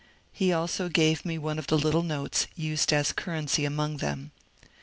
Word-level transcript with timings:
He 0.33 0.51
also 0.51 0.89
gave 0.89 1.25
me 1.25 1.37
one 1.37 1.59
of 1.59 1.67
the 1.67 1.77
little 1.77 2.01
notes 2.01 2.47
used 2.55 2.91
as 2.91 3.11
currency 3.13 3.65
among 3.65 3.97
them. 3.97 4.31